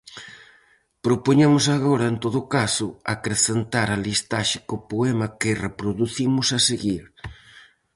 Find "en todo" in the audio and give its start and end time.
2.11-2.41